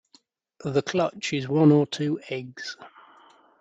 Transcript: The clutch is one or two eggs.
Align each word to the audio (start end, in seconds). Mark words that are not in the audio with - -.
The 0.63 0.81
clutch 0.81 1.31
is 1.31 1.47
one 1.47 1.71
or 1.71 1.85
two 1.85 2.19
eggs. 2.27 2.75